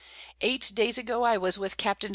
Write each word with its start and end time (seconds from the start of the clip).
_Eight 0.41 0.73
Days 0.73 0.97
ago 0.97 1.21
I 1.21 1.37
was 1.37 1.59
with 1.59 1.77
Capts. 1.77 2.07